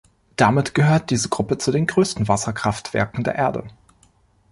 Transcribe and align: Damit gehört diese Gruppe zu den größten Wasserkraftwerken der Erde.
Damit 0.35 0.73
gehört 0.73 1.11
diese 1.11 1.29
Gruppe 1.29 1.59
zu 1.59 1.69
den 1.71 1.85
größten 1.85 2.27
Wasserkraftwerken 2.27 3.23
der 3.23 3.35
Erde. 3.35 3.65